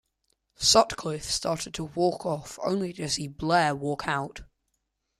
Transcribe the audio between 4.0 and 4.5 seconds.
out.